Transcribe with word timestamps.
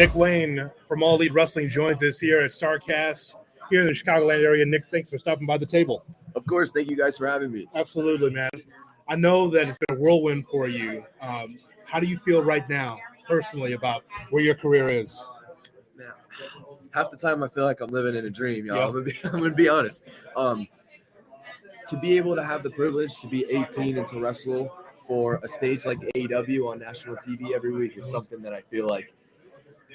Nick 0.00 0.14
Wayne 0.14 0.70
from 0.88 1.02
All 1.02 1.16
Elite 1.16 1.34
Wrestling 1.34 1.68
joins 1.68 2.02
us 2.02 2.18
here 2.18 2.40
at 2.40 2.52
Starrcast 2.52 3.34
here 3.68 3.82
in 3.82 3.86
the 3.86 3.92
Chicagoland 3.92 4.42
area. 4.42 4.64
Nick, 4.64 4.86
thanks 4.86 5.10
for 5.10 5.18
stopping 5.18 5.46
by 5.46 5.58
the 5.58 5.66
table. 5.66 6.06
Of 6.34 6.46
course, 6.46 6.70
thank 6.70 6.88
you 6.88 6.96
guys 6.96 7.18
for 7.18 7.26
having 7.26 7.52
me. 7.52 7.66
Absolutely, 7.74 8.30
man. 8.30 8.48
I 9.08 9.16
know 9.16 9.48
that 9.50 9.68
it's 9.68 9.76
been 9.76 9.98
a 9.98 10.00
whirlwind 10.00 10.46
for 10.50 10.68
you. 10.68 11.04
Um, 11.20 11.58
how 11.84 12.00
do 12.00 12.06
you 12.06 12.16
feel 12.16 12.42
right 12.42 12.66
now, 12.66 12.98
personally, 13.28 13.74
about 13.74 14.04
where 14.30 14.42
your 14.42 14.54
career 14.54 14.86
is? 14.86 15.22
Man, 15.94 16.08
half 16.94 17.10
the 17.10 17.18
time 17.18 17.42
I 17.42 17.48
feel 17.48 17.66
like 17.66 17.82
I'm 17.82 17.90
living 17.90 18.16
in 18.16 18.24
a 18.24 18.30
dream, 18.30 18.64
y'all. 18.64 18.76
Yeah. 18.76 18.86
I'm, 18.86 18.92
gonna 18.92 19.04
be, 19.04 19.18
I'm 19.24 19.32
gonna 19.32 19.50
be 19.50 19.68
honest. 19.68 20.04
Um, 20.34 20.66
to 21.88 21.98
be 21.98 22.16
able 22.16 22.34
to 22.36 22.42
have 22.42 22.62
the 22.62 22.70
privilege 22.70 23.20
to 23.20 23.26
be 23.26 23.44
18 23.50 23.98
and 23.98 24.08
to 24.08 24.18
wrestle 24.18 24.74
for 25.06 25.40
a 25.42 25.48
stage 25.48 25.84
like 25.84 25.98
AEW 26.16 26.70
on 26.70 26.78
national 26.78 27.16
TV 27.16 27.52
every 27.54 27.72
week 27.74 27.98
is 27.98 28.10
something 28.10 28.40
that 28.40 28.54
I 28.54 28.62
feel 28.62 28.86
like 28.86 29.12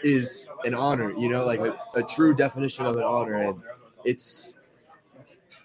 is 0.03 0.47
an 0.63 0.73
honor. 0.73 1.13
You 1.13 1.29
know, 1.29 1.45
like 1.45 1.59
a, 1.59 1.77
a 1.95 2.03
true 2.03 2.33
definition 2.33 2.85
of 2.85 2.97
an 2.97 3.03
honor, 3.03 3.35
and 3.35 3.61
it's. 4.03 4.53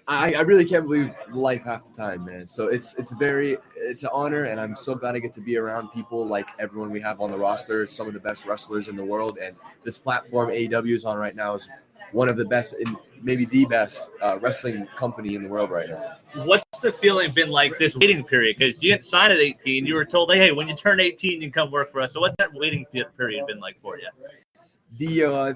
I, 0.09 0.35
I 0.35 0.41
really 0.41 0.65
can't 0.65 0.85
believe 0.85 1.15
life 1.31 1.63
half 1.65 1.87
the 1.87 1.97
time, 1.97 2.25
man. 2.25 2.49
So 2.49 2.67
it's 2.67 2.95
it's 2.95 3.13
very 3.13 3.57
it's 3.77 4.03
an 4.03 4.11
honor, 4.13 4.45
and 4.45 4.61
I'm 4.61 4.77
so 4.77 4.95
glad 4.95 5.15
I 5.15 5.19
get 5.19 5.33
to 5.35 5.41
be 5.41 5.57
around 5.57 5.89
people 5.89 6.27
like 6.27 6.49
everyone 6.59 6.91
we 6.91 7.01
have 7.01 7.21
on 7.21 7.31
the 7.31 7.39
roster, 7.39 7.87
some 7.87 8.09
of 8.09 8.15
the 8.15 8.21
best 8.21 8.47
wrestlers 8.47 8.89
in 8.89 8.97
the 8.97 9.05
world, 9.05 9.39
and 9.39 9.57
this 9.85 9.99
platform 9.99 10.51
AEW 10.51 10.95
is 10.95 11.05
on 11.05 11.17
right 11.17 11.37
now 11.37 11.55
is 11.55 11.69
one 12.13 12.29
of 12.29 12.37
the 12.37 12.45
best, 12.45 12.75
in 12.75 12.97
maybe 13.23 13.45
the 13.45 13.65
best 13.67 14.11
uh, 14.23 14.39
wrestling 14.41 14.87
company 14.97 15.35
in 15.35 15.43
the 15.43 15.49
world 15.49 15.71
right 15.71 15.89
now. 15.89 16.17
What's 16.45 16.65
the 16.81 16.93
feeling 16.93 17.31
been 17.33 17.51
like 17.51 17.79
this 17.79 17.97
waiting 17.97 18.25
period? 18.25 18.57
Because 18.59 18.83
you 18.83 18.93
didn't 18.93 19.05
sign 19.05 19.31
at 19.31 19.39
18. 19.39 19.87
You 19.87 19.95
were 19.95 20.05
told, 20.05 20.33
hey, 20.33 20.53
when 20.53 20.69
you 20.69 20.75
turn 20.75 21.01
18, 21.01 21.33
you 21.33 21.41
can 21.41 21.53
come 21.53 21.71
work 21.71 21.93
for 21.93 22.01
us. 22.01 22.13
So 22.13 22.21
what's 22.21 22.37
that 22.39 22.53
waiting 22.53 22.87
period 22.87 23.47
been 23.47 23.61
like 23.61 23.81
for 23.83 23.99
you? 23.99 24.09
The 24.99 25.25
uh, 25.25 25.55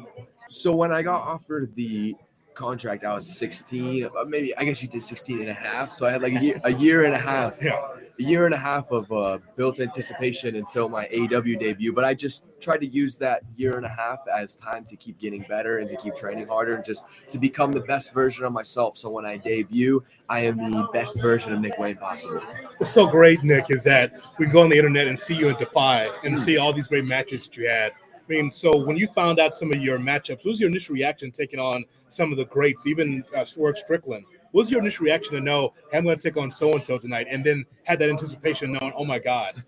so 0.48 0.74
when 0.74 0.92
I 0.92 1.02
got 1.02 1.20
offered 1.20 1.74
the 1.74 2.14
contract, 2.54 3.04
I 3.04 3.14
was 3.14 3.26
16, 3.38 4.04
uh, 4.06 4.24
maybe 4.26 4.56
I 4.56 4.64
guess 4.64 4.82
you 4.82 4.88
did 4.88 5.02
16 5.02 5.40
and 5.40 5.48
a 5.50 5.54
half. 5.54 5.90
So 5.90 6.06
I 6.06 6.10
had 6.10 6.22
like 6.22 6.34
a 6.34 6.40
year, 6.42 6.60
a 6.64 6.72
year 6.72 7.04
and 7.04 7.14
a 7.14 7.18
half 7.18 7.60
Yeah. 7.62 7.80
a 8.18 8.22
year 8.22 8.44
and 8.46 8.54
a 8.54 8.58
half 8.58 8.90
of 8.92 9.10
uh, 9.10 9.38
built 9.56 9.80
anticipation 9.80 10.54
until 10.56 10.88
my 10.88 11.06
AEW 11.06 11.58
debut, 11.58 11.92
but 11.92 12.04
I 12.04 12.14
just 12.14 12.44
tried 12.60 12.78
to 12.78 12.86
use 12.86 13.16
that 13.18 13.42
year 13.56 13.76
and 13.76 13.84
a 13.84 13.88
half 13.88 14.20
as 14.32 14.54
time 14.54 14.84
to 14.84 14.96
keep 14.96 15.18
getting 15.18 15.44
better 15.48 15.78
and 15.78 15.88
to 15.88 15.96
keep 15.96 16.14
training 16.14 16.46
harder 16.46 16.76
and 16.76 16.84
just 16.84 17.04
to 17.30 17.38
become 17.38 17.72
the 17.72 17.80
best 17.80 18.12
version 18.14 18.44
of 18.44 18.52
myself. 18.52 18.96
So 18.96 19.10
when 19.10 19.26
I 19.26 19.36
debut, 19.36 20.02
I 20.28 20.40
am 20.40 20.56
the 20.70 20.88
best 20.92 21.20
version 21.20 21.52
of 21.52 21.60
Nick 21.60 21.76
Wayne 21.78 21.96
possible. 21.96 22.40
What's 22.78 22.92
so 22.92 23.06
great, 23.06 23.42
Nick, 23.42 23.70
is 23.70 23.82
that 23.84 24.14
we 24.38 24.46
go 24.46 24.62
on 24.62 24.70
the 24.70 24.76
internet 24.76 25.08
and 25.08 25.18
see 25.18 25.34
you 25.34 25.48
in 25.48 25.56
Defy 25.56 26.08
and 26.22 26.40
see 26.40 26.56
all 26.56 26.72
these 26.72 26.88
great 26.88 27.04
matches 27.04 27.44
that 27.46 27.56
you 27.56 27.68
had. 27.68 27.92
I 28.26 28.32
mean, 28.32 28.50
so 28.50 28.76
when 28.76 28.96
you 28.96 29.06
found 29.08 29.38
out 29.38 29.54
some 29.54 29.70
of 29.70 29.82
your 29.82 29.98
matchups, 29.98 30.38
what 30.38 30.46
was 30.46 30.60
your 30.60 30.70
initial 30.70 30.94
reaction 30.94 31.30
taking 31.30 31.60
on 31.60 31.84
some 32.08 32.32
of 32.32 32.38
the 32.38 32.46
greats, 32.46 32.86
even 32.86 33.22
uh, 33.36 33.44
Swerve 33.44 33.76
Strickland? 33.76 34.24
What 34.52 34.62
was 34.62 34.70
your 34.70 34.80
initial 34.80 35.04
reaction 35.04 35.34
to 35.34 35.40
know 35.40 35.74
hey, 35.90 35.98
I'm 35.98 36.04
going 36.04 36.16
to 36.18 36.22
take 36.22 36.36
on 36.38 36.50
so 36.50 36.72
and 36.72 36.84
so 36.84 36.96
tonight, 36.96 37.26
and 37.28 37.44
then 37.44 37.66
had 37.82 37.98
that 37.98 38.08
anticipation, 38.08 38.72
knowing, 38.72 38.92
oh 38.96 39.04
my 39.04 39.18
God, 39.18 39.62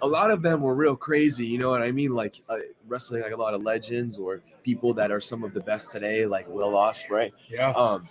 A 0.00 0.06
lot 0.06 0.30
of 0.30 0.42
them 0.42 0.60
were 0.62 0.74
real 0.74 0.96
crazy, 0.96 1.46
you 1.46 1.58
know 1.58 1.70
what 1.70 1.82
I 1.82 1.92
mean? 1.92 2.12
Like 2.14 2.40
uh, 2.48 2.56
wrestling 2.88 3.22
like 3.22 3.32
a 3.32 3.36
lot 3.36 3.54
of 3.54 3.62
legends 3.62 4.18
or 4.18 4.40
people 4.62 4.94
that 4.94 5.10
are 5.10 5.20
some 5.20 5.44
of 5.44 5.54
the 5.54 5.60
best 5.60 5.92
today, 5.92 6.26
like 6.26 6.48
Will 6.48 6.72
Ospreay. 6.72 7.30
yeah, 7.48 7.70
um, 7.70 8.08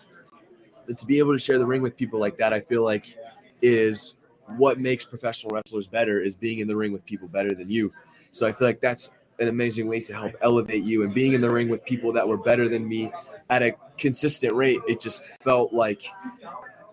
but 0.87 0.97
to 0.97 1.05
be 1.05 1.17
able 1.19 1.33
to 1.33 1.39
share 1.39 1.57
the 1.57 1.65
ring 1.65 1.81
with 1.81 1.97
people 1.97 2.19
like 2.19 2.37
that, 2.37 2.53
I 2.53 2.59
feel 2.59 2.83
like 2.83 3.17
is 3.61 4.15
what 4.57 4.79
makes 4.79 5.05
professional 5.05 5.53
wrestlers 5.53 5.87
better 5.87 6.19
is 6.19 6.35
being 6.35 6.59
in 6.59 6.67
the 6.67 6.75
ring 6.75 6.91
with 6.91 7.05
people 7.05 7.27
better 7.27 7.53
than 7.53 7.69
you. 7.69 7.91
So 8.31 8.47
I 8.47 8.51
feel 8.51 8.67
like 8.67 8.81
that's 8.81 9.09
an 9.39 9.47
amazing 9.47 9.87
way 9.87 9.99
to 10.01 10.13
help 10.13 10.33
elevate 10.41 10.83
you 10.83 11.03
and 11.03 11.13
being 11.13 11.33
in 11.33 11.41
the 11.41 11.49
ring 11.49 11.69
with 11.69 11.83
people 11.83 12.13
that 12.13 12.27
were 12.27 12.37
better 12.37 12.69
than 12.69 12.87
me 12.87 13.11
at 13.49 13.63
a 13.63 13.73
consistent 13.97 14.53
rate. 14.53 14.79
It 14.87 14.99
just 14.99 15.25
felt 15.41 15.73
like 15.73 16.03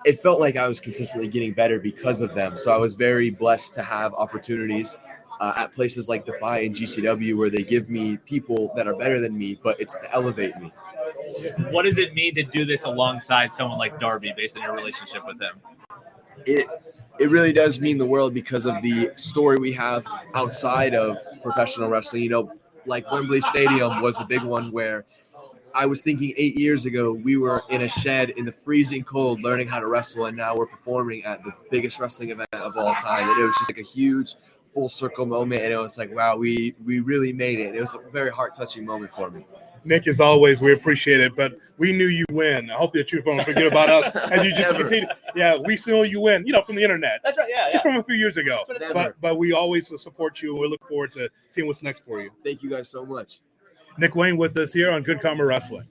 it 0.05 0.21
felt 0.21 0.41
like 0.41 0.57
I 0.57 0.67
was 0.69 0.81
consistently 0.81 1.29
getting 1.29 1.53
better 1.53 1.79
because 1.79 2.23
of 2.23 2.35
them. 2.35 2.57
So 2.57 2.73
I 2.73 2.77
was 2.77 2.95
very 2.95 3.31
blessed 3.31 3.75
to 3.75 3.83
have 3.83 4.15
opportunities 4.15 4.97
uh, 5.41 5.53
at 5.57 5.73
places 5.73 6.09
like 6.09 6.25
Defy 6.25 6.61
and 6.61 6.75
GCW 6.75 7.37
where 7.37 7.51
they 7.51 7.63
give 7.63 7.89
me 7.89 8.17
people 8.17 8.73
that 8.77 8.87
are 8.87 8.95
better 8.95 9.21
than 9.21 9.37
me, 9.37 9.59
but 9.63 9.81
it's 9.81 9.97
to 9.99 10.13
elevate 10.13 10.57
me. 10.57 10.73
What 11.71 11.85
does 11.85 11.99
it 11.99 12.15
mean 12.15 12.35
to 12.35 12.43
do 12.43 12.65
this 12.65 12.85
alongside 12.85 13.53
someone 13.53 13.79
like 13.79 14.01
Darby 14.01 14.33
based 14.37 14.57
on 14.57 14.63
your 14.63 14.75
relationship 14.75 15.27
with 15.27 15.41
him? 15.41 15.61
It 16.47 16.67
it 17.19 17.31
really 17.31 17.53
does 17.53 17.81
mean 17.81 17.99
the 17.99 18.07
world 18.07 18.33
because 18.33 18.65
of 18.67 18.81
the 18.83 19.11
story 19.17 19.57
we 19.59 19.73
have 19.73 20.05
outside 20.35 20.95
of 20.95 21.19
professional 21.43 21.89
wrestling. 21.89 22.23
You 22.23 22.29
know, 22.31 22.53
like 22.87 23.11
Wembley 23.11 23.41
Stadium 23.41 24.01
was 24.01 24.21
a 24.21 24.25
big 24.25 24.43
one 24.43 24.71
where 24.71 25.05
I 25.75 25.87
was 25.87 26.03
thinking 26.03 26.33
eight 26.37 26.57
years 26.59 26.85
ago 26.87 27.13
we 27.13 27.37
were 27.37 27.63
in 27.69 27.83
a 27.83 27.89
shed 27.89 28.31
in 28.31 28.45
the 28.45 28.53
freezing 28.53 29.05
cold 29.05 29.43
learning 29.43 29.69
how 29.69 29.81
to 29.81 29.87
wrestle, 29.87 30.27
and 30.27 30.37
now 30.37 30.55
we're 30.57 30.67
performing 30.67 31.25
at 31.25 31.43
the 31.45 31.53
biggest 31.71 31.99
wrestling 31.99 32.31
event 32.31 32.49
of 32.53 32.77
all 32.77 32.95
time. 32.95 33.29
And 33.29 33.41
it 33.41 33.45
was 33.45 33.55
just 33.59 33.71
like 33.71 33.79
a 33.79 33.89
huge 33.89 34.35
full 34.75 34.89
circle 34.89 35.27
moment, 35.27 35.63
and 35.63 35.73
it 35.73 35.79
was 35.79 35.99
like, 35.99 36.15
wow, 36.15 36.37
we 36.37 36.75
we 36.85 37.01
really 37.01 37.33
made 37.33 37.59
it. 37.59 37.75
It 37.75 37.81
was 37.81 37.95
a 37.95 38.11
very 38.11 38.31
heart 38.31 38.55
touching 38.55 38.85
moment 38.85 39.13
for 39.15 39.31
me. 39.31 39.45
Nick, 39.85 40.07
as 40.07 40.21
always, 40.21 40.61
we 40.61 40.73
appreciate 40.73 41.21
it, 41.21 41.35
but 41.37 41.59
we 41.79 41.93
knew 41.93 42.07
you 42.07 42.25
win. 42.31 42.71
I 42.71 42.75
hope 42.75 42.93
that 42.95 43.13
you 43.13 43.23
don't 43.23 43.43
forget 43.45 43.67
about 43.67 43.89
us 43.91 44.15
as 44.31 44.45
you 44.45 44.51
just 44.53 44.73
Never. 44.73 44.85
continue. 44.85 45.09
Yeah, 45.35 45.57
we 45.57 45.79
know 45.87 46.03
you 46.03 46.21
win, 46.21 46.47
you 46.47 46.53
know, 46.53 46.63
from 46.63 46.77
the 46.77 46.83
internet. 46.83 47.21
That's 47.25 47.39
right. 47.39 47.49
Yeah, 47.49 47.71
Just 47.73 47.83
from 47.85 47.97
a 47.97 48.03
few 48.03 48.15
years 48.17 48.37
ago, 48.37 48.65
Never. 48.81 48.93
but 48.95 49.21
but 49.21 49.39
we 49.39 49.53
always 49.53 49.89
support 50.01 50.41
you. 50.43 50.53
and 50.53 50.61
We 50.61 50.69
look 50.69 50.87
forward 50.89 51.13
to 51.13 51.29
seeing 51.47 51.67
what's 51.67 51.83
next 51.83 52.05
for 52.05 52.21
you. 52.21 52.31
Thank 52.45 52.63
you 52.63 52.71
guys 52.71 52.89
so 52.89 53.05
much. 53.05 53.41
Nick 53.99 54.15
Wayne 54.15 54.37
with 54.37 54.57
us 54.57 54.73
here 54.73 54.91
on 54.93 55.03
Good 55.03 55.21
Karma 55.21 55.45
Wrestling. 55.45 55.89